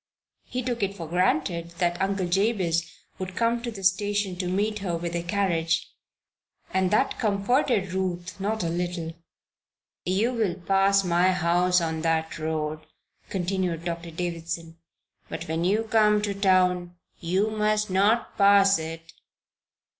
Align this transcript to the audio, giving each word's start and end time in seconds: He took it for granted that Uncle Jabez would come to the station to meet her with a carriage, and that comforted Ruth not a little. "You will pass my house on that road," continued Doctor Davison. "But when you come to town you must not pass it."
He 0.45 0.63
took 0.63 0.81
it 0.81 0.95
for 0.95 1.07
granted 1.07 1.73
that 1.77 2.01
Uncle 2.01 2.27
Jabez 2.27 2.91
would 3.19 3.35
come 3.35 3.61
to 3.61 3.69
the 3.69 3.83
station 3.83 4.35
to 4.37 4.47
meet 4.47 4.79
her 4.79 4.97
with 4.97 5.15
a 5.15 5.21
carriage, 5.21 5.93
and 6.73 6.89
that 6.89 7.19
comforted 7.19 7.93
Ruth 7.93 8.39
not 8.39 8.63
a 8.63 8.69
little. 8.69 9.13
"You 10.03 10.33
will 10.33 10.55
pass 10.55 11.03
my 11.03 11.31
house 11.31 11.81
on 11.81 12.01
that 12.01 12.39
road," 12.39 12.79
continued 13.29 13.85
Doctor 13.85 14.09
Davison. 14.09 14.79
"But 15.29 15.47
when 15.47 15.63
you 15.63 15.83
come 15.83 16.23
to 16.23 16.33
town 16.33 16.95
you 17.19 17.51
must 17.51 17.91
not 17.91 18.35
pass 18.39 18.79
it." 18.79 19.13